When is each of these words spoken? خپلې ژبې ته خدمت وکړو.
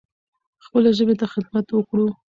خپلې 0.65 0.89
ژبې 0.97 1.15
ته 1.19 1.25
خدمت 1.33 1.67
وکړو. 1.71 2.07